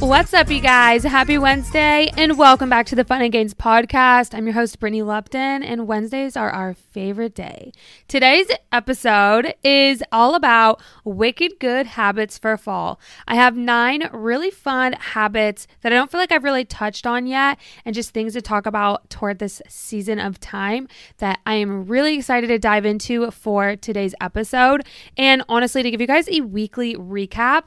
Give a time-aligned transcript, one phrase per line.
[0.00, 1.02] What's up, you guys?
[1.02, 4.32] Happy Wednesday, and welcome back to the Fun and Gains podcast.
[4.32, 7.72] I'm your host, Brittany Lupton, and Wednesdays are our favorite day.
[8.06, 13.00] Today's episode is all about wicked good habits for fall.
[13.26, 17.26] I have nine really fun habits that I don't feel like I've really touched on
[17.26, 21.86] yet, and just things to talk about toward this season of time that I am
[21.86, 24.86] really excited to dive into for today's episode.
[25.16, 27.64] And honestly, to give you guys a weekly recap,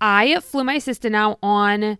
[0.00, 1.98] I flew my assistant out on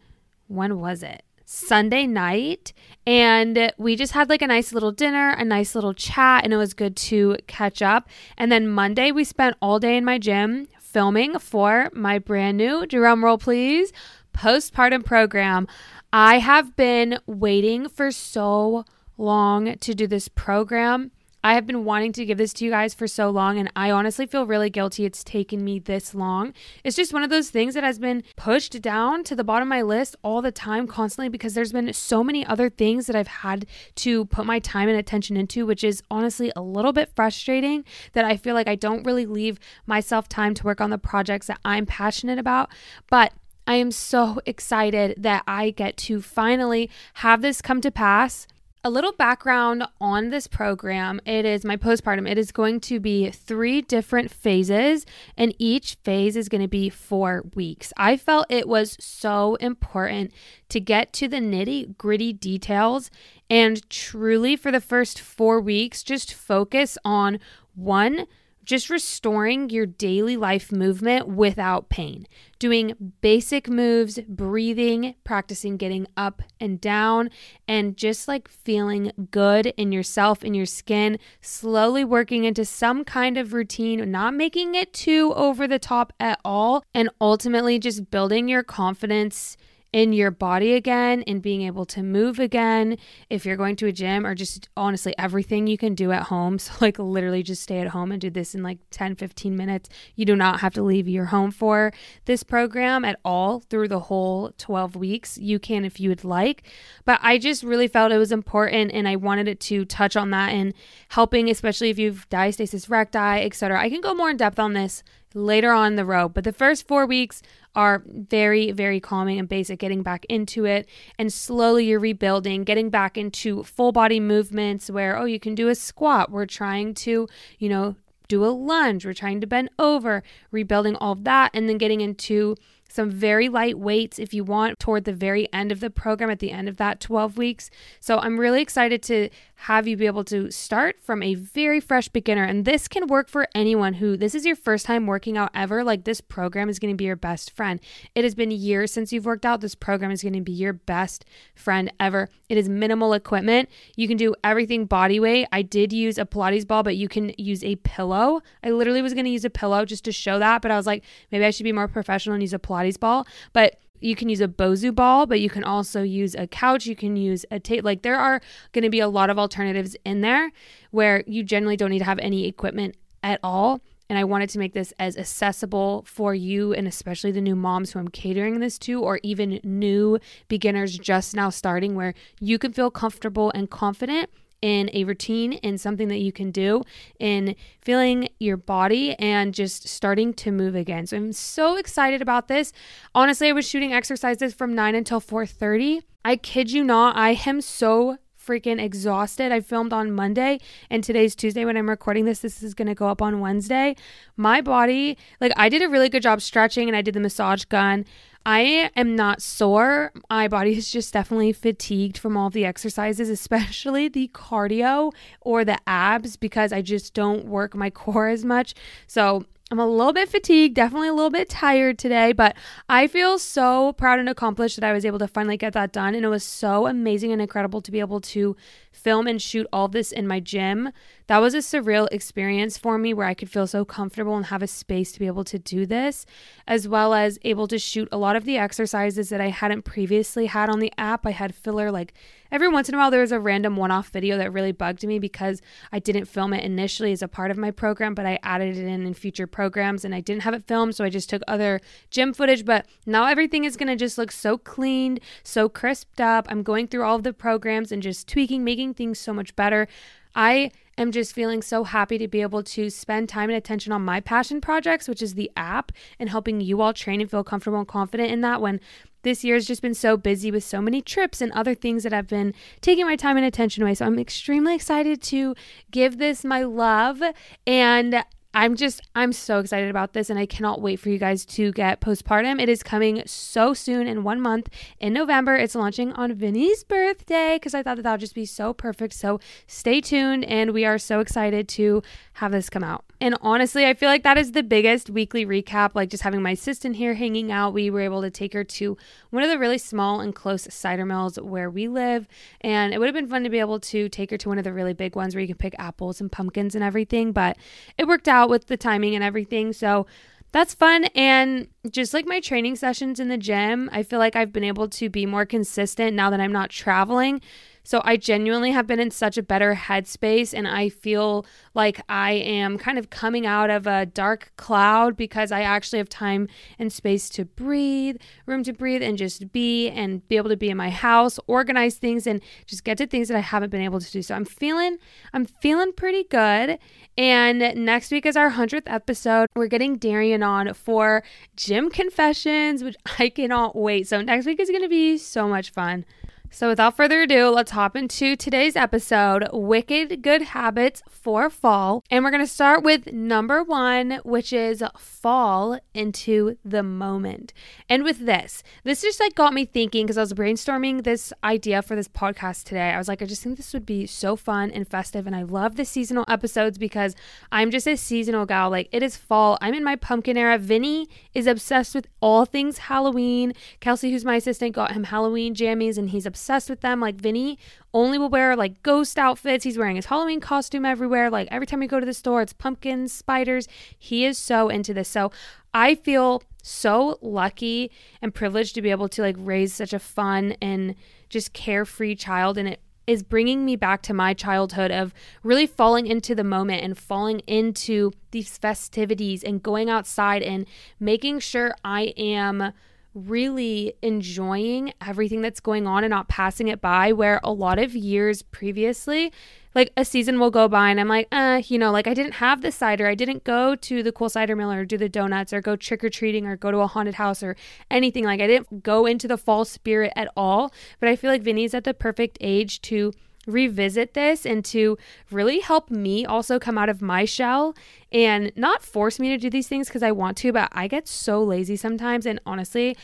[0.48, 1.22] when was it?
[1.46, 2.72] Sunday night
[3.06, 6.56] and we just had like a nice little dinner, a nice little chat and it
[6.56, 8.08] was good to catch up.
[8.36, 12.86] And then Monday we spent all day in my gym filming for my brand new
[12.86, 13.92] drum roll please
[14.34, 15.68] postpartum program.
[16.12, 18.84] I have been waiting for so
[19.16, 21.10] long to do this program.
[21.44, 23.90] I have been wanting to give this to you guys for so long, and I
[23.90, 26.54] honestly feel really guilty it's taken me this long.
[26.82, 29.70] It's just one of those things that has been pushed down to the bottom of
[29.70, 33.28] my list all the time, constantly, because there's been so many other things that I've
[33.28, 33.66] had
[33.96, 37.84] to put my time and attention into, which is honestly a little bit frustrating
[38.14, 41.48] that I feel like I don't really leave myself time to work on the projects
[41.48, 42.70] that I'm passionate about.
[43.10, 43.34] But
[43.66, 48.46] I am so excited that I get to finally have this come to pass
[48.84, 51.18] a little background on this program.
[51.24, 55.06] It is my postpartum it is going to be three different phases
[55.38, 57.94] and each phase is going to be four weeks.
[57.96, 60.32] I felt it was so important
[60.68, 63.10] to get to the nitty gritty details
[63.48, 67.40] and truly for the first four weeks just focus on
[67.74, 68.26] one
[68.64, 72.26] just restoring your daily life movement without pain,
[72.58, 77.30] doing basic moves, breathing, practicing getting up and down,
[77.68, 83.36] and just like feeling good in yourself, in your skin, slowly working into some kind
[83.36, 88.48] of routine, not making it too over the top at all, and ultimately just building
[88.48, 89.56] your confidence
[89.94, 92.98] in your body again and being able to move again.
[93.30, 96.58] If you're going to a gym or just honestly everything you can do at home.
[96.64, 99.90] So, like, literally just stay at home and do this in like 10, 15 minutes.
[100.14, 101.92] You do not have to leave your home for
[102.24, 105.36] this program at all through the whole 12 weeks.
[105.36, 106.62] You can if you would like.
[107.04, 110.30] But I just really felt it was important and I wanted it to touch on
[110.30, 110.72] that and
[111.10, 113.78] helping, especially if you've diastasis recti, etc.
[113.78, 115.02] I can go more in depth on this
[115.34, 116.32] later on in the road.
[116.32, 117.42] But the first four weeks
[117.74, 120.88] are very, very calming and basic, getting back into it.
[121.18, 125.68] And slowly you're rebuilding, getting back into full body movements where, oh, you can do
[125.68, 126.30] a squat.
[126.30, 127.28] We're trying to,
[127.58, 127.96] you know,
[128.28, 129.04] do a lunge.
[129.04, 132.56] We're trying to bend over, rebuilding all of that, and then getting into
[132.94, 136.38] some very light weights if you want toward the very end of the program at
[136.38, 137.68] the end of that 12 weeks.
[137.98, 142.08] So I'm really excited to have you be able to start from a very fresh
[142.08, 142.44] beginner.
[142.44, 145.82] And this can work for anyone who this is your first time working out ever.
[145.82, 147.80] Like this program is going to be your best friend.
[148.14, 149.60] It has been years since you've worked out.
[149.60, 151.24] This program is going to be your best
[151.54, 152.28] friend ever.
[152.48, 153.70] It is minimal equipment.
[153.96, 155.48] You can do everything body weight.
[155.50, 158.42] I did use a Pilates ball, but you can use a pillow.
[158.62, 160.86] I literally was going to use a pillow just to show that, but I was
[160.86, 163.26] like, maybe I should be more professional and use a Pilates ball.
[163.52, 166.86] But you can use a Bosu ball, but you can also use a couch.
[166.86, 167.84] You can use a tape.
[167.84, 168.40] Like there are
[168.72, 170.52] going to be a lot of alternatives in there
[170.90, 173.80] where you generally don't need to have any equipment at all.
[174.10, 177.92] And I wanted to make this as accessible for you and especially the new moms
[177.92, 182.74] who I'm catering this to, or even new beginners just now starting, where you can
[182.74, 184.28] feel comfortable and confident
[184.64, 186.82] in a routine and something that you can do
[187.20, 191.06] in feeling your body and just starting to move again.
[191.06, 192.72] So I'm so excited about this.
[193.14, 196.00] Honestly, I was shooting exercises from 9 until 4:30.
[196.24, 199.52] I kid you not, I am so freaking exhausted.
[199.52, 200.60] I filmed on Monday
[200.90, 202.40] and today's Tuesday when I'm recording this.
[202.40, 203.96] This is going to go up on Wednesday.
[204.36, 207.64] My body, like, I did a really good job stretching and I did the massage
[207.64, 208.04] gun.
[208.46, 210.12] I am not sore.
[210.28, 215.78] My body is just definitely fatigued from all the exercises, especially the cardio or the
[215.86, 218.74] abs, because I just don't work my core as much.
[219.06, 222.54] So I'm a little bit fatigued, definitely a little bit tired today, but
[222.86, 226.14] I feel so proud and accomplished that I was able to finally get that done.
[226.14, 228.56] And it was so amazing and incredible to be able to
[228.92, 230.90] film and shoot all this in my gym.
[231.26, 234.62] That was a surreal experience for me where I could feel so comfortable and have
[234.62, 236.26] a space to be able to do this,
[236.68, 240.44] as well as able to shoot a lot of the exercises that I hadn't previously
[240.46, 241.26] had on the app.
[241.26, 242.12] I had filler like
[242.52, 245.18] every once in a while there was a random one-off video that really bugged me
[245.18, 248.76] because I didn't film it initially as a part of my program, but I added
[248.76, 251.42] it in in future programs and I didn't have it filmed, so I just took
[251.48, 251.80] other
[252.10, 256.46] gym footage, but now everything is to just look so cleaned, so crisped up.
[256.50, 259.86] I'm going through all of the programs and just tweaking, making things so much better.
[260.34, 264.04] I am just feeling so happy to be able to spend time and attention on
[264.04, 267.78] my passion projects, which is the app, and helping you all train and feel comfortable
[267.78, 268.80] and confident in that when
[269.22, 272.12] this year has just been so busy with so many trips and other things that
[272.12, 273.94] I've been taking my time and attention away.
[273.94, 275.54] So I'm extremely excited to
[275.90, 277.22] give this my love
[277.66, 278.24] and
[278.54, 281.72] I'm just, I'm so excited about this and I cannot wait for you guys to
[281.72, 282.62] get postpartum.
[282.62, 284.68] It is coming so soon in one month
[285.00, 285.56] in November.
[285.56, 289.14] It's launching on Vinny's birthday because I thought that that would just be so perfect.
[289.14, 292.04] So stay tuned and we are so excited to
[292.34, 293.04] have this come out.
[293.20, 295.92] And honestly, I feel like that is the biggest weekly recap.
[295.94, 298.96] Like just having my assistant here hanging out, we were able to take her to
[299.30, 302.28] one of the really small and close cider mills where we live.
[302.60, 304.64] And it would have been fun to be able to take her to one of
[304.64, 307.32] the really big ones where you can pick apples and pumpkins and everything.
[307.32, 307.56] But
[307.96, 309.72] it worked out with the timing and everything.
[309.72, 310.06] So
[310.52, 311.06] that's fun.
[311.16, 314.88] And just like my training sessions in the gym, I feel like I've been able
[314.88, 317.40] to be more consistent now that I'm not traveling.
[317.84, 321.44] So I genuinely have been in such a better headspace and I feel
[321.74, 326.08] like I am kind of coming out of a dark cloud because I actually have
[326.08, 326.48] time
[326.78, 328.16] and space to breathe,
[328.46, 331.96] room to breathe and just be and be able to be in my house, organize
[331.96, 334.22] things and just get to things that I haven't been able to do.
[334.22, 334.96] So I'm feeling
[335.34, 336.78] I'm feeling pretty good.
[337.18, 339.46] And next week is our 100th episode.
[339.54, 341.22] We're getting Darian on for
[341.54, 344.08] Gym Confessions, which I cannot wait.
[344.08, 346.04] So next week is going to be so much fun.
[346.50, 352.04] So, without further ado, let's hop into today's episode Wicked Good Habits for Fall.
[352.12, 357.52] And we're going to start with number one, which is fall into the moment.
[357.88, 361.82] And with this, this just like got me thinking because I was brainstorming this idea
[361.82, 362.90] for this podcast today.
[362.90, 365.26] I was like, I just think this would be so fun and festive.
[365.26, 367.16] And I love the seasonal episodes because
[367.50, 368.70] I'm just a seasonal gal.
[368.70, 369.58] Like, it is fall.
[369.60, 370.58] I'm in my pumpkin era.
[370.58, 373.54] Vinny is obsessed with all things Halloween.
[373.80, 377.00] Kelsey, who's my assistant, got him Halloween jammies and he's obsessed obsessed with them.
[377.00, 377.58] Like Vinny
[377.94, 379.64] only will wear like ghost outfits.
[379.64, 381.30] He's wearing his Halloween costume everywhere.
[381.30, 383.66] Like every time we go to the store, it's pumpkins, spiders.
[383.98, 385.08] He is so into this.
[385.08, 385.32] So
[385.72, 390.54] I feel so lucky and privileged to be able to like raise such a fun
[390.60, 390.94] and
[391.30, 395.12] just carefree child and it is bringing me back to my childhood of
[395.42, 400.66] really falling into the moment and falling into these festivities and going outside and
[400.98, 402.72] making sure I am
[403.14, 407.12] really enjoying everything that's going on and not passing it by.
[407.12, 409.32] Where a lot of years previously,
[409.74, 412.34] like a season will go by and I'm like, uh, you know, like I didn't
[412.34, 413.06] have the cider.
[413.06, 416.04] I didn't go to the cool cider mill or do the donuts or go trick
[416.04, 417.56] or treating or go to a haunted house or
[417.90, 418.24] anything.
[418.24, 420.72] Like I didn't go into the fall spirit at all.
[421.00, 423.12] But I feel like Vinny's at the perfect age to
[423.46, 424.96] revisit this and to
[425.30, 427.74] really help me also come out of my shell
[428.12, 431.08] and not force me to do these things because I want to, but I get
[431.08, 432.26] so lazy sometimes.
[432.26, 432.96] And honestly,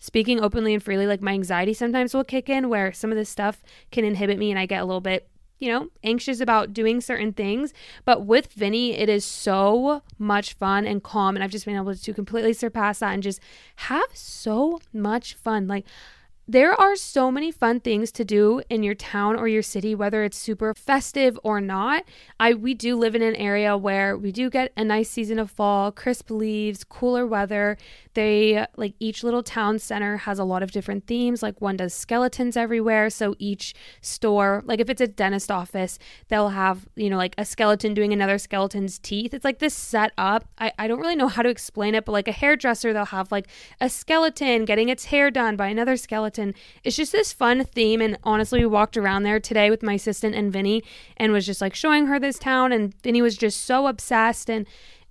[0.00, 3.28] speaking openly and freely, like my anxiety sometimes will kick in where some of this
[3.28, 7.00] stuff can inhibit me and I get a little bit you know, anxious about doing
[7.00, 7.72] certain things.
[8.04, 11.34] But with Vinny, it is so much fun and calm.
[11.34, 13.40] And I've just been able to completely surpass that and just
[13.76, 15.66] have so much fun.
[15.66, 15.86] Like,
[16.48, 20.22] there are so many fun things to do in your town or your city, whether
[20.22, 22.04] it's super festive or not.
[22.38, 25.50] I we do live in an area where we do get a nice season of
[25.50, 27.76] fall, crisp leaves, cooler weather.
[28.16, 31.42] They like each little town center has a lot of different themes.
[31.42, 33.10] Like one does skeletons everywhere.
[33.10, 37.44] So each store, like if it's a dentist office, they'll have, you know, like a
[37.44, 39.34] skeleton doing another skeleton's teeth.
[39.34, 40.48] It's like this set up.
[40.58, 43.30] I, I don't really know how to explain it, but like a hairdresser, they'll have
[43.30, 43.48] like
[43.80, 46.54] a skeleton getting its hair done by another skeleton.
[46.82, 48.00] It's just this fun theme.
[48.00, 50.82] And honestly, we walked around there today with my assistant and Vinny
[51.18, 52.72] and was just like showing her this town.
[52.72, 54.48] And Vinny was just so obsessed.
[54.48, 54.66] And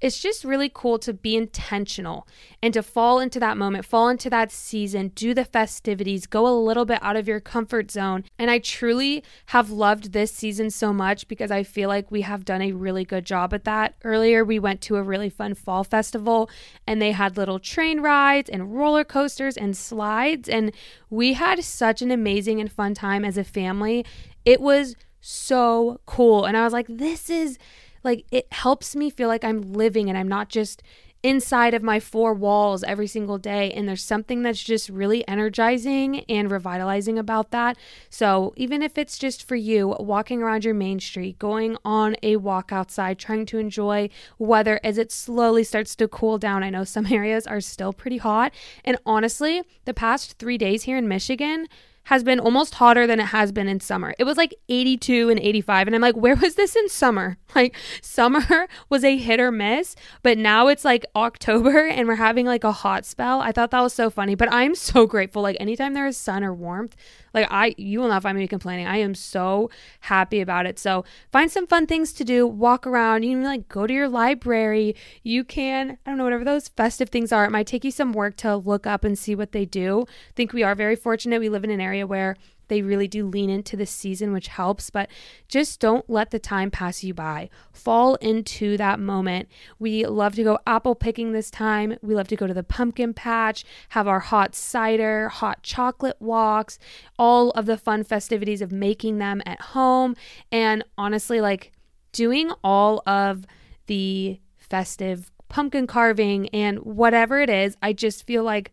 [0.05, 2.27] it's just really cool to be intentional
[2.61, 6.53] and to fall into that moment, fall into that season, do the festivities, go a
[6.53, 8.23] little bit out of your comfort zone.
[8.37, 12.45] And I truly have loved this season so much because I feel like we have
[12.45, 13.95] done a really good job at that.
[14.03, 16.51] Earlier, we went to a really fun fall festival
[16.85, 20.47] and they had little train rides and roller coasters and slides.
[20.47, 20.71] And
[21.09, 24.05] we had such an amazing and fun time as a family.
[24.45, 26.45] It was so cool.
[26.45, 27.57] And I was like, this is
[28.05, 30.81] like it helps me feel like I'm living and I'm not just
[31.25, 33.71] inside of my four walls every single day.
[33.71, 37.77] And there's something that's just really energizing and revitalizing about that.
[38.11, 42.35] So, even if it's just for you, walking around your main street, going on a
[42.35, 46.63] walk outside, trying to enjoy weather as it slowly starts to cool down.
[46.63, 48.53] I know some areas are still pretty hot.
[48.83, 51.67] And honestly, the past three days here in Michigan,
[52.05, 54.13] has been almost hotter than it has been in summer.
[54.17, 55.87] It was like 82 and 85.
[55.87, 57.37] And I'm like, where was this in summer?
[57.55, 62.45] Like, summer was a hit or miss, but now it's like October and we're having
[62.45, 63.39] like a hot spell.
[63.39, 65.41] I thought that was so funny, but I'm so grateful.
[65.41, 66.97] Like, anytime there is sun or warmth,
[67.35, 68.87] like I you will not find me complaining.
[68.87, 70.79] I am so happy about it.
[70.79, 74.09] So find some fun things to do, walk around, you can like go to your
[74.09, 74.95] library.
[75.21, 77.45] You can, I don't know, whatever those festive things are.
[77.45, 80.05] It might take you some work to look up and see what they do.
[80.07, 81.39] I think we are very fortunate.
[81.39, 84.89] We live in an area where they really do lean into the season, which helps,
[84.89, 85.09] but
[85.47, 87.49] just don't let the time pass you by.
[87.71, 89.49] Fall into that moment.
[89.79, 91.97] We love to go apple picking this time.
[92.01, 96.79] We love to go to the pumpkin patch, have our hot cider, hot chocolate walks,
[97.17, 100.15] all of the fun festivities of making them at home.
[100.51, 101.71] And honestly, like
[102.11, 103.45] doing all of
[103.87, 108.71] the festive pumpkin carving and whatever it is, I just feel like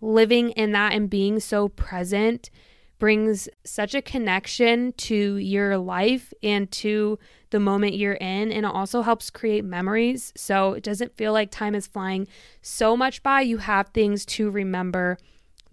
[0.00, 2.50] living in that and being so present
[2.98, 7.18] brings such a connection to your life and to
[7.50, 8.52] the moment you're in.
[8.52, 10.32] And it also helps create memories.
[10.36, 12.26] So it doesn't feel like time is flying
[12.60, 13.40] so much by.
[13.42, 15.18] You have things to remember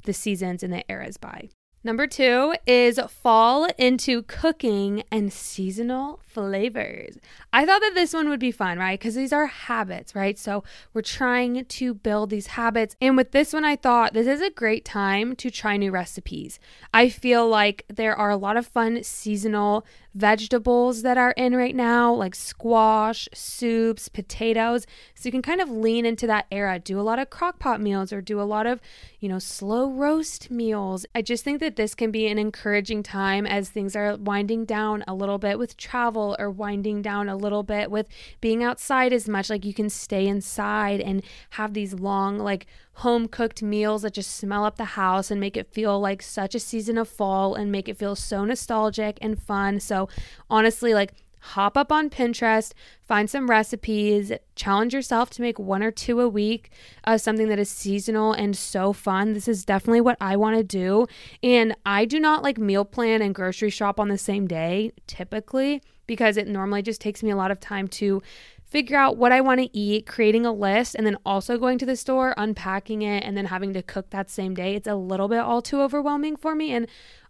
[0.04, 1.50] the seasons and the eras by.
[1.86, 7.20] Number two is fall into cooking and seasonal flavors.
[7.54, 9.00] I thought that this one would be fun, right?
[9.00, 10.38] Because these are habits, right?
[10.40, 10.64] So
[10.96, 12.96] we're trying to build these habits.
[13.00, 16.60] And with this one, I thought this is a great time to try new recipes.
[16.92, 21.76] I feel like there are a lot of fun seasonal vegetables that are in right
[21.76, 24.88] now, like squash, soups, potatoes.
[25.14, 27.80] So you can kind of lean into that era, do a lot of crock pot
[27.82, 28.82] meals or do a lot of,
[29.20, 31.06] you know, slow roast meals.
[31.14, 35.04] I just think that this can be an encouraging time as things are winding down
[35.08, 38.08] a little bit with travel or winding down a little bit with
[38.42, 39.50] being outside as much.
[39.50, 42.66] Like you can stay inside and have these long, like,
[43.00, 46.56] home cooked meals that just smell up the house and make it feel like such
[46.56, 49.82] a season of fall and make it feel so nostalgic and fun.
[49.82, 50.08] So,
[50.50, 51.12] honestly, like,
[51.46, 52.74] hop up on Pinterest,
[53.08, 56.72] find some recipes, challenge yourself to make one or two a week
[57.04, 59.34] of something that is seasonal and so fun.
[59.34, 61.06] This is definitely what I want to do.
[61.44, 65.82] And I do not like meal plan and grocery shop on the same day typically
[66.08, 68.22] because it normally just takes me a lot of time to
[68.66, 71.86] figure out what I want to eat, creating a list, and then also going to
[71.86, 74.76] the store, unpacking it, and then having to cook that same day.
[74.76, 76.74] It's a little bit all too overwhelming for me.
[76.74, 76.88] And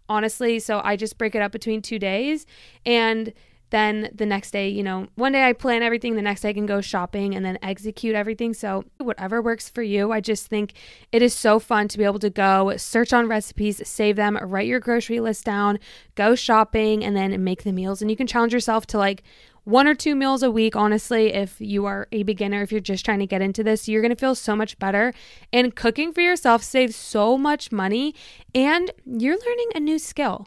[0.08, 2.46] honestly, so I just break it up between two days.
[2.84, 3.32] And
[3.70, 6.52] then the next day, you know, one day I plan everything, the next day I
[6.52, 8.54] can go shopping and then execute everything.
[8.54, 10.74] So, whatever works for you, I just think
[11.12, 14.66] it is so fun to be able to go search on recipes, save them, write
[14.66, 15.78] your grocery list down,
[16.14, 18.00] go shopping, and then make the meals.
[18.00, 19.22] And you can challenge yourself to like
[19.66, 23.04] one or two meals a week, honestly, if you are a beginner, if you're just
[23.04, 25.12] trying to get into this, you're to feel so much better.
[25.52, 28.14] And cooking for yourself saves so much money
[28.54, 30.46] and you're learning a new skill.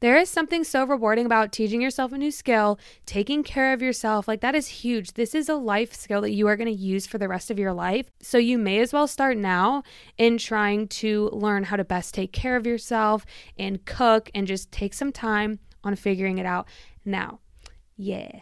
[0.00, 4.28] There is something so rewarding about teaching yourself a new skill, taking care of yourself.
[4.28, 5.14] Like, that is huge.
[5.14, 7.58] This is a life skill that you are going to use for the rest of
[7.58, 8.10] your life.
[8.20, 9.82] So, you may as well start now
[10.16, 13.26] in trying to learn how to best take care of yourself
[13.58, 16.68] and cook and just take some time on figuring it out
[17.04, 17.40] now.
[17.96, 18.40] Yeah.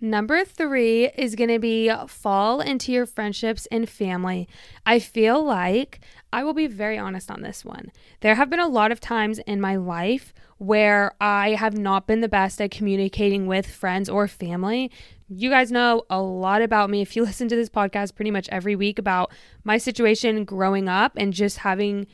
[0.00, 4.48] Number three is going to be fall into your friendships and family.
[4.84, 6.00] I feel like
[6.34, 7.92] I will be very honest on this one.
[8.18, 12.22] There have been a lot of times in my life where I have not been
[12.22, 14.90] the best at communicating with friends or family
[15.28, 18.48] You guys know a lot about me if you listen to this podcast pretty much
[18.48, 19.30] every week about
[19.62, 22.08] my situation growing up and just having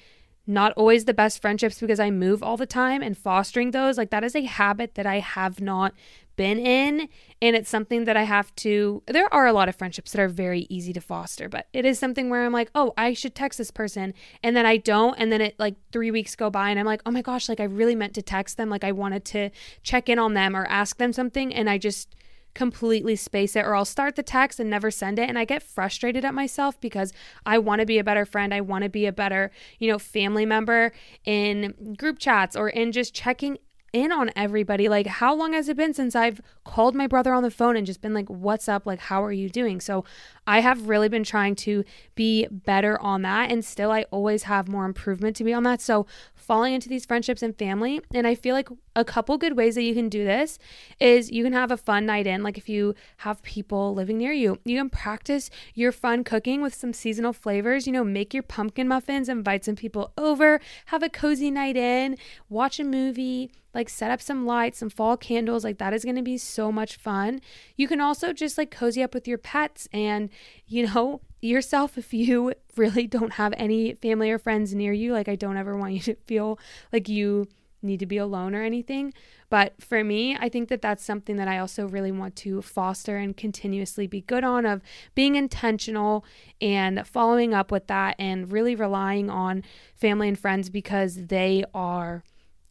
[0.46, 3.96] not always the best friendships because I move all the time and fostering those.
[3.96, 5.94] Like, that is a habit that I have not
[6.40, 7.06] been in.
[7.42, 9.02] And it's something that I have to.
[9.06, 11.98] There are a lot of friendships that are very easy to foster, but it is
[11.98, 14.14] something where I'm like, oh, I should text this person.
[14.42, 15.14] And then I don't.
[15.18, 17.60] And then it like three weeks go by and I'm like, oh my gosh, like
[17.60, 18.70] I really meant to text them.
[18.70, 19.50] Like I wanted to
[19.82, 21.52] check in on them or ask them something.
[21.52, 22.16] And I just
[22.54, 25.62] completely space it or I'll start the text and never send it and I get
[25.62, 27.12] frustrated at myself because
[27.46, 28.52] I want to be a better friend.
[28.52, 30.92] I want to be a better, you know, family member
[31.24, 33.58] in group chats or in just checking
[33.92, 34.88] in on everybody.
[34.88, 37.86] Like, how long has it been since I've called my brother on the phone and
[37.86, 38.86] just been like, what's up?
[38.86, 39.80] Like, how are you doing?
[39.80, 40.04] So,
[40.46, 43.50] I have really been trying to be better on that.
[43.50, 45.80] And still, I always have more improvement to be on that.
[45.80, 49.76] So, falling into these friendships and family, and I feel like a couple good ways
[49.76, 50.58] that you can do this
[50.98, 52.42] is you can have a fun night in.
[52.42, 56.74] Like, if you have people living near you, you can practice your fun cooking with
[56.74, 57.86] some seasonal flavors.
[57.86, 62.16] You know, make your pumpkin muffins, invite some people over, have a cozy night in,
[62.48, 65.64] watch a movie like set up some lights, some fall candles.
[65.64, 67.40] Like that is going to be so much fun.
[67.76, 70.30] You can also just like cozy up with your pets and,
[70.66, 75.12] you know, yourself if you really don't have any family or friends near you.
[75.12, 76.58] Like I don't ever want you to feel
[76.92, 77.46] like you
[77.82, 79.12] need to be alone or anything.
[79.48, 83.16] But for me, I think that that's something that I also really want to foster
[83.16, 84.82] and continuously be good on of
[85.14, 86.24] being intentional
[86.60, 89.64] and following up with that and really relying on
[89.96, 92.22] family and friends because they are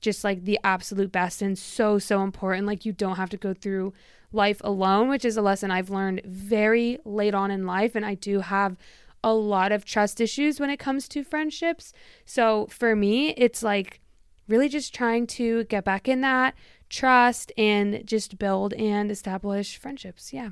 [0.01, 2.67] just like the absolute best and so, so important.
[2.67, 3.93] Like, you don't have to go through
[4.31, 7.95] life alone, which is a lesson I've learned very late on in life.
[7.95, 8.77] And I do have
[9.23, 11.93] a lot of trust issues when it comes to friendships.
[12.25, 13.99] So, for me, it's like
[14.47, 16.55] really just trying to get back in that
[16.89, 20.33] trust and just build and establish friendships.
[20.33, 20.51] Yeah.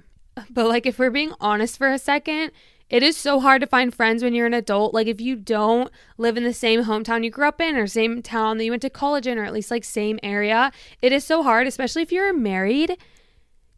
[0.52, 2.52] But, like, if we're being honest for a second,
[2.90, 4.94] it is so hard to find friends when you're an adult.
[4.94, 8.22] Like if you don't live in the same hometown you grew up in or same
[8.22, 11.24] town that you went to college in or at least like same area, it is
[11.24, 12.98] so hard, especially if you're married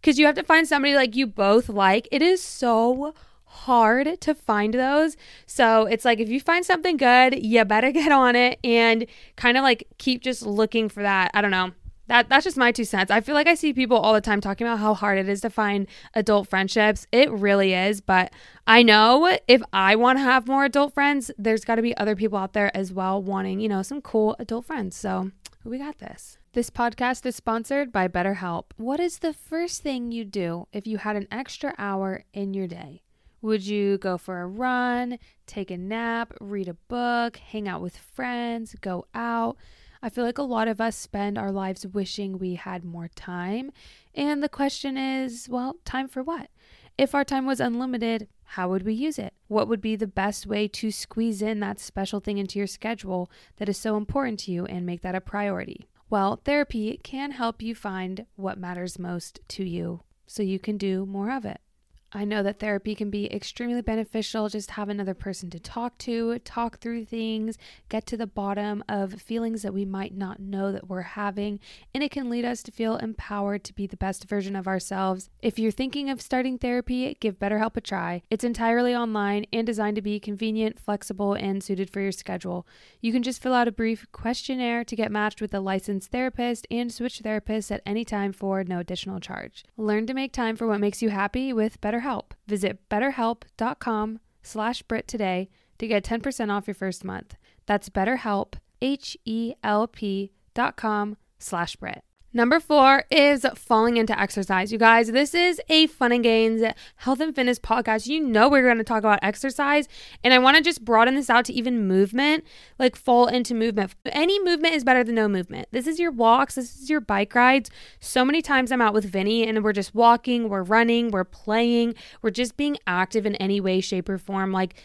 [0.04, 2.08] cuz you have to find somebody like you both like.
[2.12, 3.14] It is so
[3.46, 5.18] hard to find those.
[5.48, 9.58] So it's like if you find something good, you better get on it and kind
[9.58, 11.32] of like keep just looking for that.
[11.34, 11.72] I don't know
[12.10, 13.12] that that's just my two cents.
[13.12, 15.42] I feel like I see people all the time talking about how hard it is
[15.42, 17.08] to find adult friendships.
[17.12, 18.34] It really is, but
[18.68, 22.16] I know if I want to have more adult friends, there's got to be other
[22.16, 24.98] people out there as well wanting, you know, some cool adult friends.
[24.98, 25.32] So,
[25.64, 26.38] we got this.
[26.54, 28.66] This podcast is sponsored by BetterHelp.
[28.78, 32.66] What is the first thing you do if you had an extra hour in your
[32.66, 33.04] day?
[33.42, 37.98] Would you go for a run, take a nap, read a book, hang out with
[37.98, 39.58] friends, go out?
[40.02, 43.72] I feel like a lot of us spend our lives wishing we had more time.
[44.16, 46.50] And the question is well, time for what?
[46.98, 49.34] If our time was unlimited, how would we use it?
[49.48, 53.30] What would be the best way to squeeze in that special thing into your schedule
[53.58, 55.88] that is so important to you and make that a priority?
[56.10, 61.06] Well, therapy can help you find what matters most to you so you can do
[61.06, 61.62] more of it.
[62.12, 64.50] I know that therapy can be extremely beneficial.
[64.50, 69.22] Just have another person to talk to, talk through things, get to the bottom of
[69.22, 71.60] feelings that we might not know that we're having,
[71.94, 75.30] and it can lead us to feel empowered to be the best version of ourselves.
[75.42, 78.24] If you're thinking of starting therapy, give BetterHelp a try.
[78.32, 82.66] It's entirely online and designed to be convenient, flexible, and suited for your schedule.
[83.02, 86.66] You can just fill out a brief questionnaire to get matched with a licensed therapist
[86.72, 89.64] and switch therapists at any time for no additional charge.
[89.78, 92.32] Learn to make time for what makes you happy with BetterHelp BetterHelp.
[92.48, 97.36] Visit betterhelp.com slash Britt today to get 10% off your first month.
[97.66, 102.04] That's betterhelp, H-E-L-P dot com slash Britt.
[102.32, 104.72] Number four is falling into exercise.
[104.72, 106.62] You guys, this is a fun and gains
[106.98, 108.06] health and fitness podcast.
[108.06, 109.88] You know, we're going to talk about exercise,
[110.24, 112.44] and I want to just broaden this out to even movement,
[112.78, 113.96] like fall into movement.
[114.06, 115.70] Any movement is better than no movement.
[115.72, 117.72] This is your walks, this is your bike rides.
[118.00, 121.96] So many times I'm out with Vinny and we're just walking, we're running, we're playing,
[122.22, 124.52] we're just being active in any way, shape, or form.
[124.52, 124.76] Like,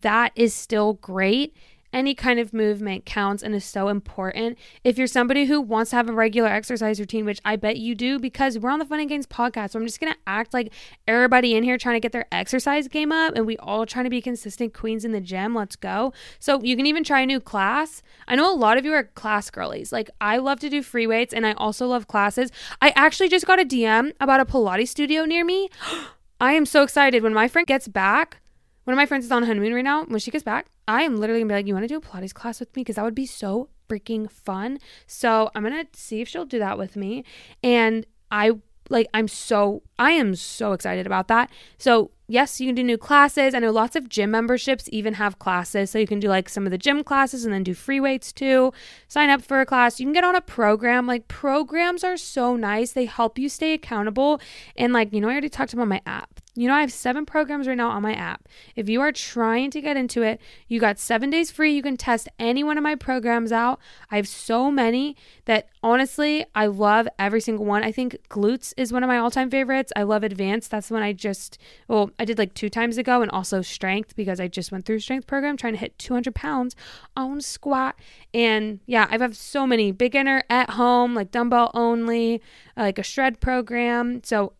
[0.00, 1.54] that is still great
[1.94, 4.58] any kind of movement counts and is so important.
[4.82, 7.94] If you're somebody who wants to have a regular exercise routine, which I bet you
[7.94, 10.72] do because we're on the Fun and Gains podcast, so I'm just to act like
[11.06, 14.10] everybody in here trying to get their exercise game up and we all trying to
[14.10, 15.54] be consistent queens in the gym.
[15.54, 16.12] Let's go.
[16.38, 18.02] So you can even try a new class.
[18.26, 19.92] I know a lot of you are class girlies.
[19.92, 22.50] Like I love to do free weights and I also love classes.
[22.82, 25.68] I actually just got a DM about a Pilates studio near me.
[26.40, 28.40] I am so excited when my friend gets back.
[28.82, 30.04] One of my friends is on honeymoon right now.
[30.04, 32.00] When she gets back, I am literally gonna be like, you want to do a
[32.00, 32.82] Pilates class with me?
[32.82, 34.78] Because that would be so freaking fun.
[35.06, 37.24] So I'm gonna see if she'll do that with me.
[37.62, 38.52] And I
[38.90, 41.50] like I'm so I am so excited about that.
[41.78, 43.54] So, yes, you can do new classes.
[43.54, 45.90] I know lots of gym memberships even have classes.
[45.90, 48.32] So you can do like some of the gym classes and then do free weights
[48.32, 48.72] too.
[49.06, 50.00] Sign up for a class.
[50.00, 51.06] You can get on a program.
[51.06, 52.90] Like programs are so nice.
[52.92, 54.40] They help you stay accountable.
[54.76, 56.40] And like, you know, I already talked about my app.
[56.56, 58.48] You know, I have seven programs right now on my app.
[58.76, 61.74] If you are trying to get into it, you got seven days free.
[61.74, 63.80] You can test any one of my programs out.
[64.08, 65.16] I have so many
[65.46, 67.82] that honestly, I love every single one.
[67.82, 69.92] I think glutes is one of my all time favorites.
[69.96, 70.70] I love advanced.
[70.70, 74.16] That's the one I just, well, I did like two times ago, and also strength
[74.16, 76.76] because I just went through strength program trying to hit 200 pounds
[77.16, 77.96] on squat.
[78.32, 82.40] And yeah, I have so many beginner at home, like dumbbell only,
[82.76, 84.22] like a shred program.
[84.24, 84.54] So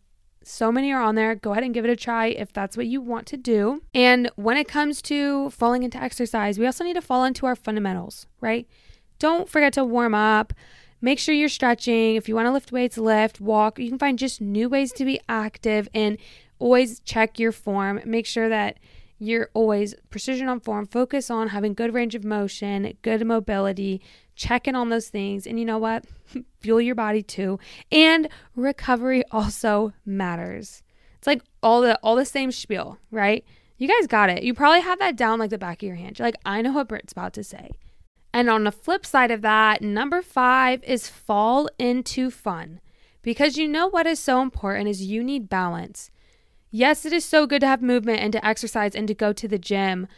[0.46, 1.34] so many are on there.
[1.34, 3.82] Go ahead and give it a try if that's what you want to do.
[3.94, 7.56] And when it comes to falling into exercise, we also need to fall into our
[7.56, 8.68] fundamentals, right?
[9.18, 10.52] Don't forget to warm up.
[11.00, 12.16] Make sure you're stretching.
[12.16, 13.78] If you want to lift weights, lift, walk.
[13.78, 16.18] You can find just new ways to be active and
[16.64, 18.00] always check your form.
[18.06, 18.78] Make sure that
[19.18, 20.86] you're always precision on form.
[20.86, 24.00] Focus on having good range of motion, good mobility,
[24.34, 25.46] checking on those things.
[25.46, 26.06] And you know what?
[26.60, 27.58] Fuel your body too.
[27.92, 30.82] And recovery also matters.
[31.18, 33.44] It's like all the all the same spiel, right?
[33.76, 34.42] You guys got it.
[34.42, 36.18] You probably have that down like the back of your hand.
[36.18, 37.72] You're like, I know what Britt's about to say.
[38.32, 42.80] And on the flip side of that, number five is fall into fun.
[43.20, 46.10] Because you know what is so important is you need balance.
[46.76, 49.46] Yes, it is so good to have movement and to exercise and to go to
[49.46, 50.08] the gym,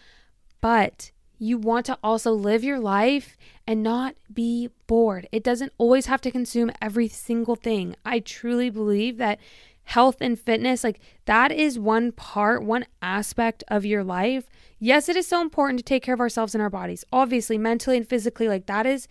[0.63, 5.29] but you want to also live your life and not be bored.
[5.31, 7.95] It doesn't always have to consume every single thing.
[8.07, 9.39] I truly believe that
[9.85, 14.49] health and fitness, like that is one part, one aspect of your life.
[14.79, 17.05] Yes, it is so important to take care of ourselves and our bodies.
[17.13, 19.09] Obviously, mentally and physically, like that is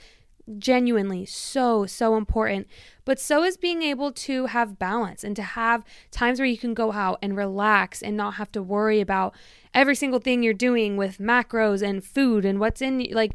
[0.59, 2.67] genuinely so so important
[3.03, 6.73] but so is being able to have balance and to have times where you can
[6.73, 9.33] go out and relax and not have to worry about
[9.73, 13.33] every single thing you're doing with macros and food and what's in like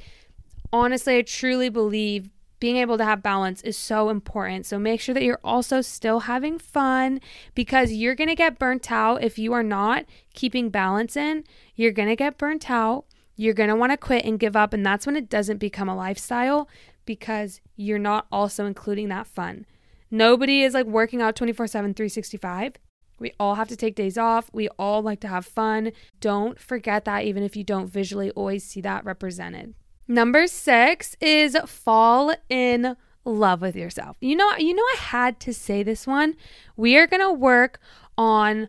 [0.72, 4.66] honestly I truly believe being able to have balance is so important.
[4.66, 7.20] So make sure that you're also still having fun
[7.54, 11.44] because you're going to get burnt out if you are not keeping balance in.
[11.74, 13.06] You're going to get burnt out.
[13.34, 15.88] You're going to want to quit and give up and that's when it doesn't become
[15.88, 16.68] a lifestyle
[17.10, 19.66] because you're not also including that fun.
[20.12, 22.74] Nobody is like working out 24 7, 365.
[23.18, 24.48] We all have to take days off.
[24.52, 25.90] We all like to have fun.
[26.20, 29.74] Don't forget that, even if you don't visually always see that represented.
[30.06, 34.16] Number six is fall in love with yourself.
[34.20, 36.36] You know, you know, I had to say this one.
[36.76, 37.80] We are gonna work
[38.16, 38.68] on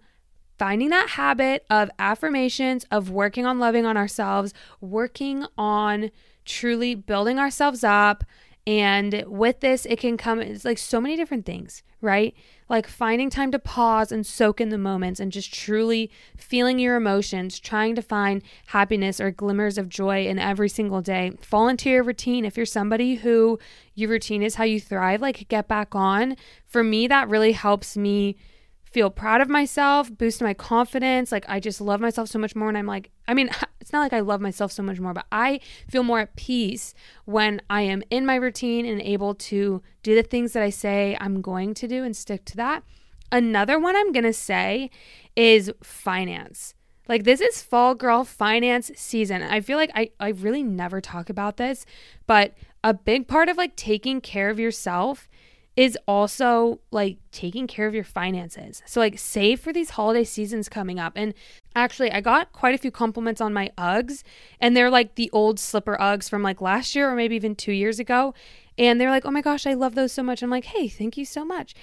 [0.57, 6.09] finding that habit of affirmations, of working on loving on ourselves, working on
[6.45, 8.23] truly building ourselves up.
[8.67, 12.35] And with this, it can come, it's like so many different things, right?
[12.69, 16.95] Like finding time to pause and soak in the moments and just truly feeling your
[16.95, 21.31] emotions, trying to find happiness or glimmers of joy in every single day.
[21.41, 22.45] Fall into your routine.
[22.45, 23.57] If you're somebody who
[23.95, 26.37] your routine is how you thrive, like get back on.
[26.67, 28.37] For me, that really helps me
[28.91, 31.31] feel proud of myself, boost my confidence.
[31.31, 32.69] Like I just love myself so much more.
[32.69, 33.49] And I'm like, I mean,
[33.81, 36.93] it's not like I love myself so much more, but I feel more at peace
[37.25, 41.17] when I am in my routine and able to do the things that I say
[41.19, 42.83] I'm going to do and stick to that.
[43.31, 44.91] Another one I'm going to say
[45.35, 46.73] is finance.
[47.07, 49.41] Like this is fall girl finance season.
[49.41, 51.85] I feel like I, I really never talk about this,
[52.27, 55.29] but a big part of like taking care of yourself
[55.77, 58.81] is also like taking care of your finances.
[58.85, 61.13] So, like, save for these holiday seasons coming up.
[61.15, 61.33] And
[61.75, 64.23] actually, I got quite a few compliments on my Uggs,
[64.59, 67.71] and they're like the old slipper Uggs from like last year or maybe even two
[67.71, 68.33] years ago.
[68.77, 70.41] And they're like, oh my gosh, I love those so much.
[70.41, 71.73] I'm like, hey, thank you so much.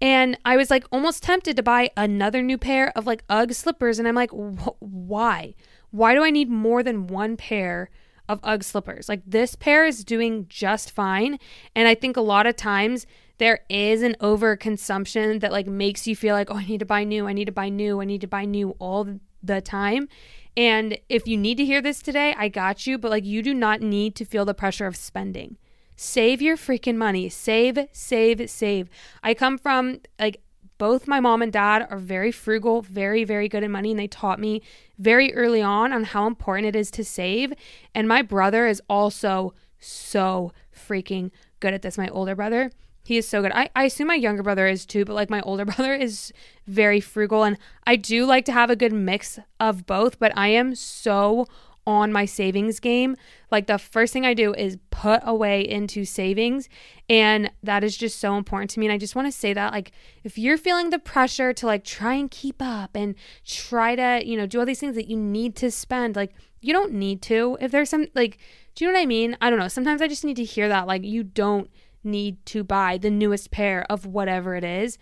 [0.00, 3.98] And I was like almost tempted to buy another new pair of like Ugg slippers.
[3.98, 5.54] And I'm like, why?
[5.90, 7.90] Why do I need more than one pair?
[8.28, 9.08] Of Ugg slippers.
[9.08, 11.38] Like this pair is doing just fine.
[11.74, 13.04] And I think a lot of times
[13.42, 17.02] there is an overconsumption that like makes you feel like, oh, I need to buy
[17.02, 20.08] new, I need to buy new, I need to buy new all the time.
[20.56, 23.52] And if you need to hear this today, I got you, but like you do
[23.52, 25.56] not need to feel the pressure of spending.
[25.96, 27.28] Save your freaking money.
[27.28, 28.88] Save, save, save.
[29.24, 30.40] I come from like
[30.78, 34.06] both my mom and dad are very frugal, very, very good at money, and they
[34.06, 34.62] taught me
[35.00, 37.52] very early on on how important it is to save.
[37.92, 42.70] And my brother is also so freaking good at this, my older brother.
[43.02, 43.52] He is so good.
[43.52, 46.32] I, I assume my younger brother is too, but like my older brother is
[46.66, 47.42] very frugal.
[47.42, 51.46] And I do like to have a good mix of both, but I am so
[51.86, 53.16] on my savings game.
[53.50, 56.68] Like the first thing I do is put away into savings.
[57.08, 58.86] And that is just so important to me.
[58.86, 59.90] And I just want to say that, like,
[60.22, 64.36] if you're feeling the pressure to like try and keep up and try to, you
[64.36, 67.58] know, do all these things that you need to spend, like, you don't need to.
[67.60, 68.38] If there's some, like,
[68.74, 69.36] do you know what I mean?
[69.40, 69.68] I don't know.
[69.68, 71.68] Sometimes I just need to hear that, like, you don't
[72.04, 74.98] need to buy the newest pair of whatever it is.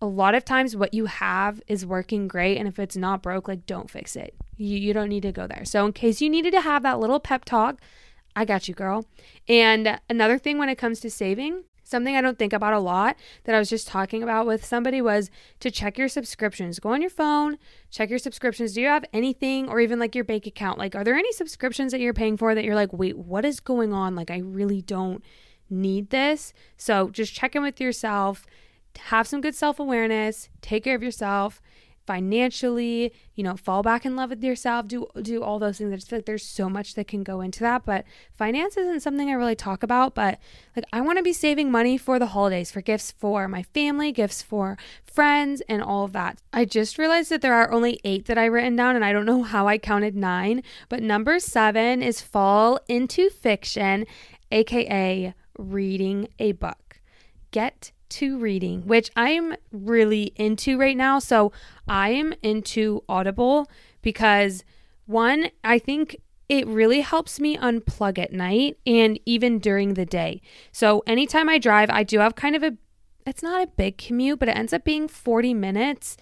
[0.00, 2.58] A lot of times, what you have is working great.
[2.58, 4.34] And if it's not broke, like, don't fix it.
[4.56, 5.64] You, you don't need to go there.
[5.64, 7.80] So, in case you needed to have that little pep talk,
[8.34, 9.06] I got you, girl.
[9.48, 13.16] And another thing when it comes to saving, something I don't think about a lot
[13.44, 15.30] that I was just talking about with somebody was
[15.60, 16.78] to check your subscriptions.
[16.78, 17.58] Go on your phone,
[17.90, 18.74] check your subscriptions.
[18.74, 20.78] Do you have anything or even like your bank account?
[20.78, 23.60] Like, are there any subscriptions that you're paying for that you're like, wait, what is
[23.60, 24.14] going on?
[24.14, 25.24] Like, I really don't
[25.70, 26.52] need this.
[26.76, 28.46] So just check in with yourself,
[29.06, 31.60] have some good self awareness, take care of yourself
[32.06, 35.92] financially, you know, fall back in love with yourself, do do all those things.
[35.92, 37.84] I just feel like there's so much that can go into that.
[37.84, 40.14] But finance isn't something I really talk about.
[40.14, 40.38] But
[40.74, 44.12] like I want to be saving money for the holidays, for gifts for my family,
[44.12, 46.38] gifts for friends, and all of that.
[46.52, 49.26] I just realized that there are only eight that I written down, and I don't
[49.26, 50.62] know how I counted nine.
[50.88, 54.06] But number seven is fall into fiction,
[54.52, 57.00] aka reading a book.
[57.50, 61.18] Get to reading, which I'm really into right now.
[61.18, 61.52] So
[61.88, 63.68] I am into Audible
[64.02, 64.64] because
[65.06, 66.16] one, I think
[66.48, 70.40] it really helps me unplug at night and even during the day.
[70.70, 72.76] So anytime I drive, I do have kind of a
[73.26, 76.16] it's not a big commute, but it ends up being 40 minutes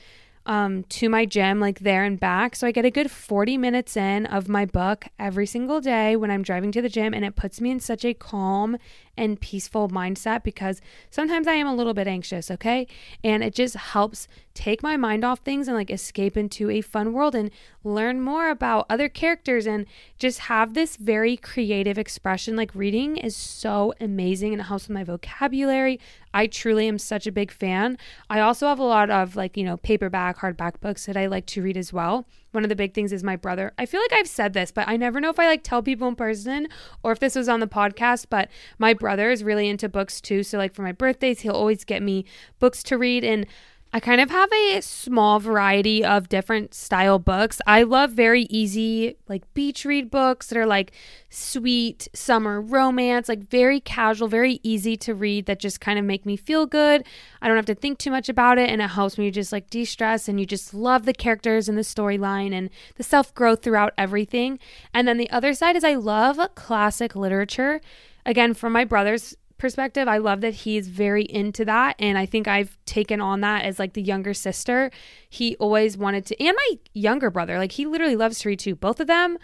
[0.47, 2.57] um, to my gym, like there and back.
[2.57, 6.31] So I get a good 40 minutes in of my book every single day when
[6.31, 8.77] I'm driving to the gym, and it puts me in such a calm
[9.17, 12.87] and peaceful mindset because sometimes I am a little bit anxious, okay?
[13.23, 17.13] And it just helps take my mind off things and like escape into a fun
[17.13, 17.51] world and
[17.83, 19.87] learn more about other characters and
[20.19, 22.57] just have this very creative expression.
[22.57, 25.99] Like reading is so amazing and it helps with my vocabulary.
[26.33, 27.99] I truly am such a big fan.
[28.31, 31.47] I also have a lot of like, you know, paperback, hardback books that I like
[31.47, 32.27] to read as well.
[32.55, 33.73] One of the big things is my brother.
[33.79, 36.07] I feel like I've said this, but I never know if I like tell people
[36.09, 36.69] in person
[37.03, 38.27] or if this was on the podcast.
[38.31, 40.43] But my brother is really into books too.
[40.43, 42.25] So, like for my birthdays, he'll always get me
[42.61, 43.25] books to read.
[43.25, 43.47] And
[43.95, 47.61] I kind of have a small variety of different style books.
[47.65, 50.91] I love very easy, like beach read books that are like
[51.31, 56.27] sweet summer romance, like very casual, very easy to read that just kind of make
[56.27, 57.07] me feel good.
[57.41, 59.71] I don't have to think too much about it and it helps me just like
[59.71, 63.63] de stress and you just love the characters and the storyline and the self growth
[63.63, 64.59] throughout everything.
[64.93, 67.81] And then the other side is I love classic literature.
[68.27, 71.97] Again, from my brother's perspective, I love that he's very into that.
[71.99, 74.91] And I think I've taken on that as like the younger sister.
[75.31, 78.75] He always wanted to, and my younger brother, like he literally loves to read too.
[78.75, 79.39] Both of them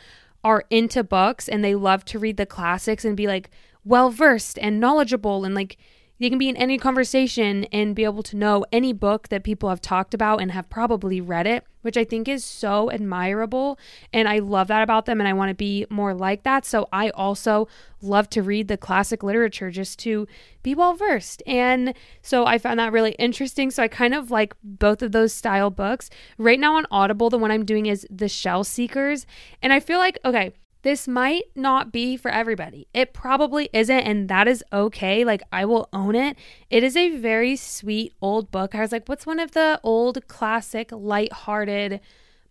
[0.44, 3.50] are into books and they love to read the classics and be like
[3.82, 5.78] well versed and knowledgeable and like
[6.20, 9.70] they can be in any conversation and be able to know any book that people
[9.70, 13.78] have talked about and have probably read it, which I think is so admirable.
[14.12, 15.18] And I love that about them.
[15.18, 16.66] And I want to be more like that.
[16.66, 17.68] So I also
[18.02, 20.28] love to read the classic literature just to
[20.62, 21.42] be well versed.
[21.46, 23.70] And so I found that really interesting.
[23.70, 26.10] So I kind of like both of those style books.
[26.36, 29.24] Right now on Audible, the one I'm doing is The Shell Seekers.
[29.62, 30.52] And I feel like, okay,
[30.82, 32.88] this might not be for everybody.
[32.94, 35.24] It probably isn't, and that is okay.
[35.24, 36.36] Like, I will own it.
[36.70, 38.74] It is a very sweet old book.
[38.74, 42.00] I was like, what's one of the old classic, light-hearted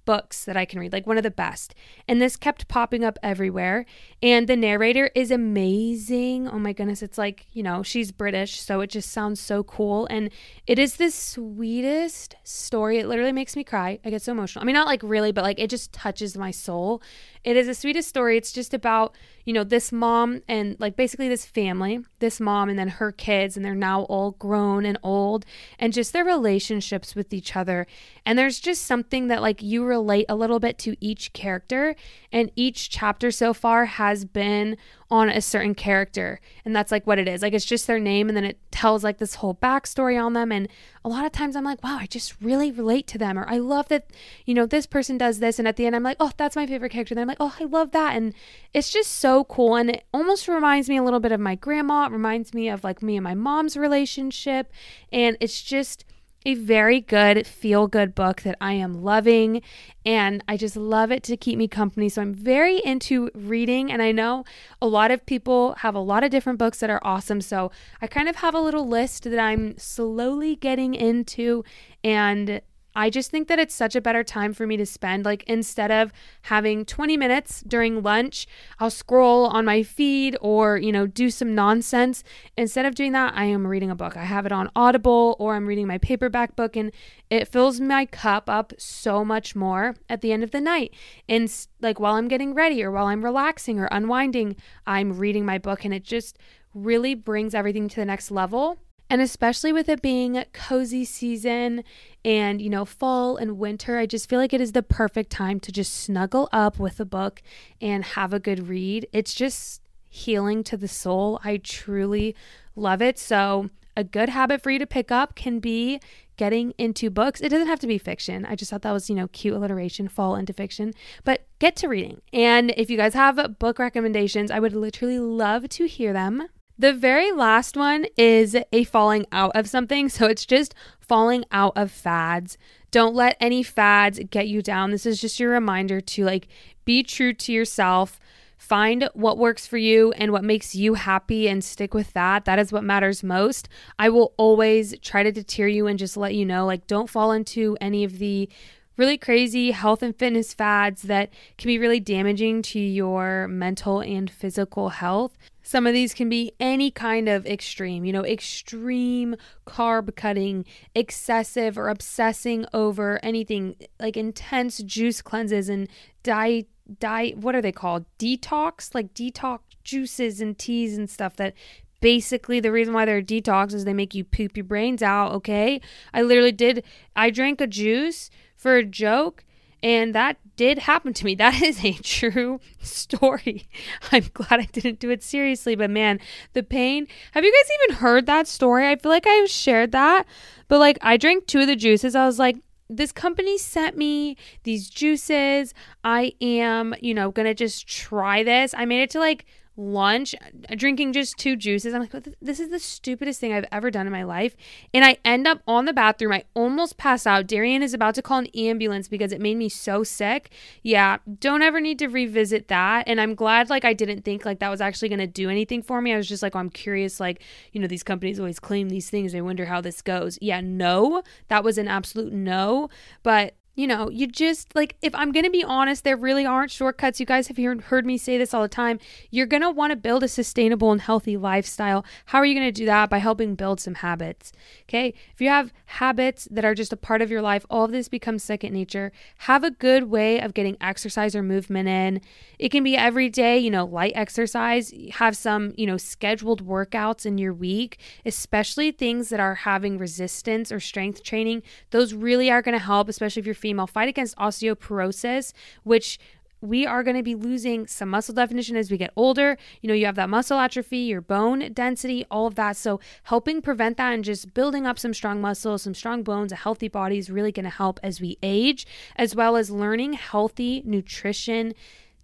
[0.06, 1.76] books that I can read, like one of the best.
[2.08, 3.86] And this kept popping up everywhere.
[4.22, 6.48] And the narrator is amazing.
[6.48, 7.04] Oh my goodness.
[7.04, 10.08] It's like, you know, she's British, so it just sounds so cool.
[10.08, 10.30] And
[10.66, 12.98] it is the sweetest story.
[12.98, 14.00] It literally makes me cry.
[14.04, 14.64] I get so emotional.
[14.64, 17.02] I mean, not like really, but like it just touches my soul.
[17.44, 18.36] It is the sweetest story.
[18.36, 22.78] It's just about, you know, this mom and like basically this family, this mom and
[22.78, 25.46] then her kids, and they're now all grown and old,
[25.78, 27.88] and just their relationships with each other.
[28.26, 31.96] And there's just something that like you relate a little bit to each character.
[32.32, 34.78] And each chapter so far has been
[35.12, 36.40] on a certain character.
[36.64, 37.42] And that's like what it is.
[37.42, 40.52] Like it's just their name and then it tells like this whole backstory on them.
[40.52, 40.70] And
[41.04, 43.38] a lot of times I'm like, wow, I just really relate to them.
[43.38, 44.12] Or I love that,
[44.46, 45.58] you know, this person does this.
[45.58, 47.14] And at the end I'm like, oh, that's my favorite character.
[47.14, 48.16] And I'm like, oh, I love that.
[48.16, 48.34] And
[48.74, 49.76] it's just so cool.
[49.76, 52.06] And it almost reminds me a little bit of my grandma.
[52.06, 54.72] It reminds me of like me and my mom's relationship.
[55.12, 56.06] And it's just
[56.46, 59.62] a very good feel good book that I am loving
[60.06, 62.10] and I just love it to keep me company.
[62.10, 64.46] So I'm very into reading and I know
[64.82, 67.42] a lot of people have a lot of different books that are awesome.
[67.42, 67.72] So
[68.02, 71.64] I kind of have a little list that I'm slowly getting into
[72.04, 72.62] and
[72.96, 75.26] I just think that it's such a better time for me to spend.
[75.26, 76.12] Like, instead of
[76.44, 78.48] having 20 minutes during lunch,
[78.80, 82.24] I'll scroll on my feed or, you know, do some nonsense.
[82.58, 84.18] Instead of doing that, I am reading a book.
[84.18, 86.92] I have it on Audible or I'm reading my paperback book, and
[87.30, 90.94] it fills my cup up so much more at the end of the night.
[91.28, 91.50] And,
[91.82, 94.56] like, while I'm getting ready or while I'm relaxing or unwinding,
[94.88, 96.38] I'm reading my book, and it just
[96.74, 98.78] really brings everything to the next level.
[99.10, 101.84] And especially with it being cozy season
[102.24, 105.60] and, you know, fall and winter, I just feel like it is the perfect time
[105.62, 107.42] to just snuggle up with a book
[107.82, 109.08] and have a good read.
[109.12, 111.40] It's just healing to the soul.
[111.44, 112.36] I truly
[112.76, 113.18] love it.
[113.18, 116.00] So, a good habit for you to pick up can be
[116.38, 117.42] getting into books.
[117.42, 118.46] It doesn't have to be fiction.
[118.46, 120.94] I just thought that was, you know, cute alliteration, fall into fiction,
[121.26, 122.22] but get to reading.
[122.32, 126.48] And if you guys have book recommendations, I would literally love to hear them.
[126.80, 130.08] The very last one is a falling out of something.
[130.08, 132.58] So it's just falling out of fads.
[132.90, 134.92] Don't let any fads get you down.
[134.92, 136.48] This is just your reminder to like
[136.86, 138.18] be true to yourself.
[138.58, 142.46] Find what works for you and what makes you happy and stick with that.
[142.46, 143.68] That is what matters most.
[143.98, 147.34] I will always try to deter you and just let you know like, don't fall
[147.34, 148.48] into any of the
[148.96, 154.30] really crazy health and fitness fads that can be really damaging to your mental and
[154.30, 155.38] physical health.
[155.70, 159.36] Some of these can be any kind of extreme, you know, extreme
[159.68, 165.88] carb cutting, excessive or obsessing over anything like intense juice cleanses and
[166.24, 166.68] diet
[167.00, 168.06] diet what are they called?
[168.18, 171.54] Detox, like detox juices and teas and stuff that
[172.02, 175.80] basically the reason why they're detox is they make you poop your brains out, okay?
[176.16, 176.84] I literally did
[177.16, 179.44] I drank a juice for a joke
[179.82, 181.36] and that did happen to me.
[181.36, 183.70] That is a true story.
[184.12, 186.20] I'm glad I didn't do it seriously, but man,
[186.54, 187.08] the pain.
[187.32, 188.88] Have you guys even heard that story?
[188.88, 190.26] I feel like I've shared that,
[190.68, 192.16] but like I drank two of the juices.
[192.16, 192.58] I was like,
[192.90, 195.74] this company sent me these juices.
[196.04, 198.74] I am, you know, gonna just try this.
[198.76, 199.46] I made it to like
[199.80, 200.36] lunch
[200.76, 201.94] drinking just two juices.
[201.94, 204.56] I'm like, this is the stupidest thing I've ever done in my life.
[204.94, 206.34] And I end up on the bathroom.
[206.34, 207.48] I almost pass out.
[207.48, 210.52] Darian is about to call an ambulance because it made me so sick.
[210.84, 213.08] Yeah, don't ever need to revisit that.
[213.08, 215.82] And I'm glad like I didn't think like that was actually going to do anything
[215.82, 216.14] for me.
[216.14, 219.10] I was just like, oh, I'm curious like, you know, these companies always claim these
[219.10, 219.34] things.
[219.34, 220.38] I wonder how this goes.
[220.42, 221.24] Yeah, no.
[221.48, 222.90] That was an absolute no.
[223.24, 226.70] But you know, you just like, if I'm going to be honest, there really aren't
[226.70, 227.22] shortcuts.
[227.22, 229.00] You guys have heard me say this all the time.
[229.32, 232.04] You're going to want to build a sustainable and healthy lifestyle.
[232.26, 233.10] How are you going to do that?
[233.10, 234.52] By helping build some habits.
[234.84, 235.14] Okay.
[235.34, 238.10] If you have habits that are just a part of your life, all of this
[238.10, 239.14] becomes second nature.
[239.38, 242.20] Have a good way of getting exercise or movement in.
[242.60, 244.94] It can be every day, you know, light exercise.
[245.12, 250.70] Have some, you know, scheduled workouts in your week, especially things that are having resistance
[250.70, 251.64] or strength training.
[251.92, 255.54] Those really are going to help, especially if you're female, fight against osteoporosis,
[255.84, 256.20] which
[256.62, 259.58] we are going to be losing some muscle definition as we get older.
[259.82, 262.76] You know, you have that muscle atrophy, your bone density, all of that.
[262.76, 266.56] So, helping prevent that and just building up some strong muscles, some strong bones, a
[266.56, 270.82] healthy body is really going to help as we age, as well as learning healthy
[270.86, 271.74] nutrition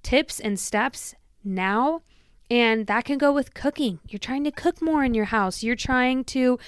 [0.04, 2.02] tips and steps now.
[2.50, 4.00] And that can go with cooking.
[4.08, 5.64] You're trying to cook more in your house.
[5.64, 6.60] You're trying to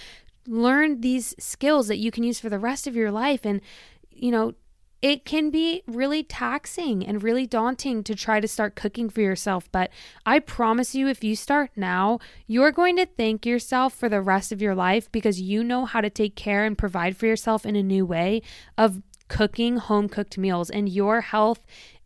[0.47, 3.45] learn these skills that you can use for the rest of your life.
[3.45, 3.61] And,
[4.09, 4.53] you know,
[5.01, 9.69] it can be really taxing and really daunting to try to start cooking for yourself.
[9.71, 9.91] But
[10.25, 14.51] I promise you, if you start now, you're going to thank yourself for the rest
[14.51, 17.75] of your life because you know how to take care and provide for yourself in
[17.75, 18.41] a new way
[18.77, 20.69] of cooking home cooked meals.
[20.69, 21.63] And your health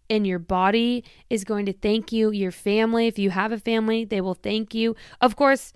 [0.10, 2.32] and your body is going to thank you.
[2.32, 4.96] Your family, if you have a family, they will thank you.
[5.22, 5.72] Of course,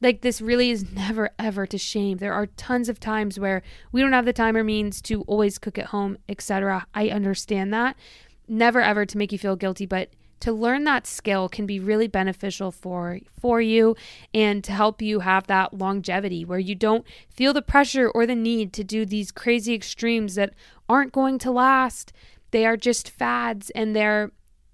[0.00, 2.18] like this really is never ever to shame.
[2.18, 5.58] There are tons of times where we don't have the time or means to always
[5.58, 6.86] cook at home, etc.
[6.94, 7.96] I understand that.
[8.48, 12.08] Never ever to make you feel guilty, but to learn that skill can be really
[12.08, 13.96] beneficial for for you
[14.34, 18.34] and to help you have that longevity where you don't feel the pressure or the
[18.34, 20.52] need to do these crazy extremes that
[20.88, 22.12] aren't going to last.
[22.50, 24.30] They are just fads and they're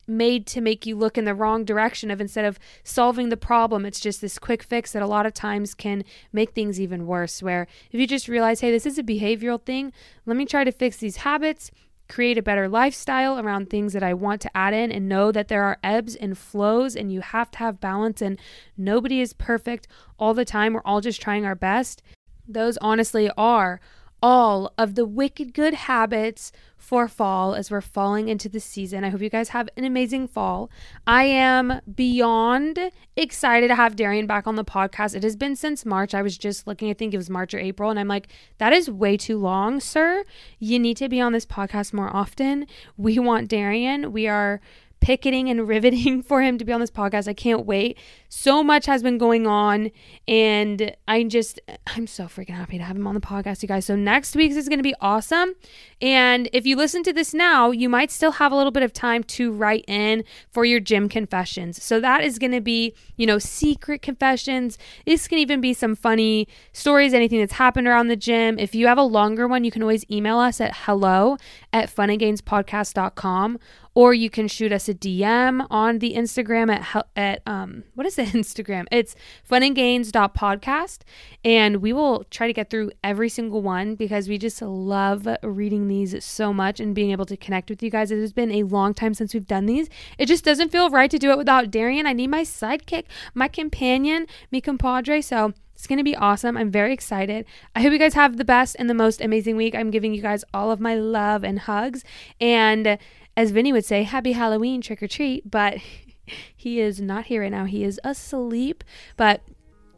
[0.07, 3.87] made to make you look in the wrong direction of instead of solving the problem
[3.87, 7.43] it's just this quick fix that a lot of times can make things even worse
[7.43, 9.93] where if you just realize hey this is a behavioral thing
[10.27, 11.71] let me try to fix these habits
[12.13, 15.49] create a better lifestyle around things that I want to add in and know that
[15.49, 18.39] there are ebbs and flows and you have to have balance and
[18.77, 19.89] nobody is perfect
[20.19, 22.03] all the time we're all just trying our best.
[22.47, 23.81] Those honestly are
[24.23, 29.05] all of the wicked good habits for fall as we're falling into the season.
[29.05, 30.71] I hope you guys have an amazing fall.
[31.07, 32.79] I am beyond
[33.17, 35.15] excited to have Darian back on the podcast.
[35.15, 36.15] It has been since March.
[36.15, 38.73] I was just looking, I think it was March or April, and I'm like, that
[38.73, 40.25] is way too long, sir.
[40.59, 42.67] You need to be on this podcast more often.
[42.97, 44.13] We want Darian.
[44.13, 44.61] We are
[45.03, 47.29] picketing and riveting for him to be on this podcast.
[47.29, 47.99] I can't wait.
[48.29, 49.91] So much has been going on,
[50.27, 53.85] and I'm just, I'm so freaking happy to have him on the podcast, you guys.
[53.85, 55.55] So next week's is going to be awesome.
[56.01, 58.93] And if you listen to this now, you might still have a little bit of
[58.93, 61.83] time to write in for your gym confessions.
[61.83, 64.79] So that is going to be, you know, secret confessions.
[65.05, 68.59] This can even be some funny stories, anything that's happened around the gym.
[68.59, 71.37] If you have a longer one, you can always email us at hello
[71.73, 73.59] at funandgainspodcast.com
[73.95, 78.17] or you can shoot us a DM on the Instagram at at um what is
[78.17, 78.87] the Instagram?
[78.91, 79.15] It's
[79.49, 81.01] funandgains.podcast
[81.45, 85.89] and we will try to get through every single one because we just love reading
[85.89, 88.11] these so much and being able to connect with you guys.
[88.11, 89.89] It has been a long time since we've done these.
[90.19, 92.07] It just doesn't feel right to do it without Darian.
[92.07, 95.21] I need my sidekick, my companion, mi compadre.
[95.21, 96.57] So it's going to be awesome.
[96.57, 97.45] I'm very excited.
[97.75, 99.75] I hope you guys have the best and the most amazing week.
[99.75, 102.05] I'm giving you guys all of my love and hugs.
[102.41, 102.99] And
[103.37, 105.51] as Vinny would say, happy Halloween, trick or treat.
[105.51, 105.79] But
[106.57, 107.65] he is not here right now.
[107.65, 108.85] He is asleep.
[109.17, 109.43] But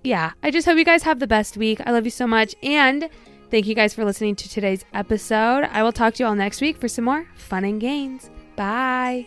[0.02, 1.80] yeah, I just hope you guys have the best week.
[1.84, 2.54] I love you so much.
[2.62, 3.08] And
[3.50, 5.64] thank you guys for listening to today's episode.
[5.64, 8.30] I will talk to you all next week for some more fun and gains.
[8.56, 9.26] Bye.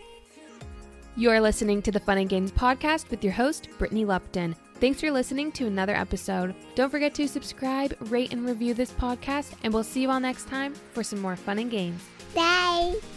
[1.15, 4.55] You're listening to the Fun and Gains podcast with your host, Brittany Lupton.
[4.75, 6.53] Thanks for listening to another episode.
[6.75, 10.47] Don't forget to subscribe, rate, and review this podcast, and we'll see you all next
[10.47, 12.03] time for some more fun and gains.
[12.35, 13.16] Bye.